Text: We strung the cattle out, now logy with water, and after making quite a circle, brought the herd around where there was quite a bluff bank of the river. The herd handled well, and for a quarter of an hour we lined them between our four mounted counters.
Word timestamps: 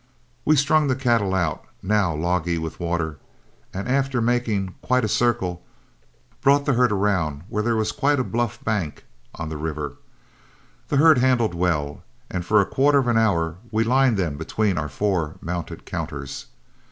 We 0.45 0.55
strung 0.55 0.87
the 0.87 0.95
cattle 0.95 1.35
out, 1.35 1.63
now 1.83 2.15
logy 2.15 2.57
with 2.57 2.79
water, 2.79 3.19
and 3.71 3.87
after 3.87 4.19
making 4.19 4.73
quite 4.81 5.05
a 5.05 5.07
circle, 5.07 5.61
brought 6.41 6.65
the 6.65 6.73
herd 6.73 6.91
around 6.91 7.43
where 7.49 7.61
there 7.61 7.75
was 7.75 7.91
quite 7.91 8.19
a 8.19 8.23
bluff 8.23 8.63
bank 8.63 9.05
of 9.35 9.49
the 9.51 9.57
river. 9.57 9.97
The 10.87 10.97
herd 10.97 11.19
handled 11.19 11.53
well, 11.53 12.01
and 12.31 12.43
for 12.43 12.59
a 12.61 12.65
quarter 12.65 12.97
of 12.97 13.05
an 13.07 13.19
hour 13.19 13.57
we 13.69 13.83
lined 13.83 14.17
them 14.17 14.37
between 14.37 14.75
our 14.79 14.89
four 14.89 15.35
mounted 15.39 15.85
counters. 15.85 16.47